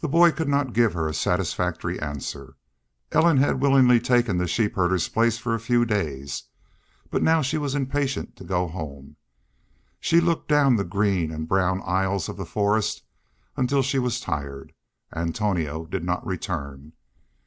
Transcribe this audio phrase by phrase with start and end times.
[0.00, 2.56] The boy could not give her a satisfactory answer.
[3.12, 6.42] Ellen had willingly taken the sheep herder's place for a few days,
[7.08, 9.16] but now she was impatient to go home.
[10.00, 13.04] She looked down the green and brown aisles of the forest
[13.56, 14.74] until she was tired.
[15.16, 16.92] Antonio did not return.